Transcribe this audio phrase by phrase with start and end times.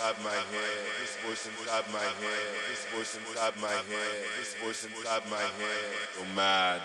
[0.00, 0.78] inside my head.
[1.00, 2.48] This voice inside my head.
[2.70, 4.24] This voice inside my head.
[4.38, 5.92] This voice inside my head.
[6.16, 6.80] Go mad.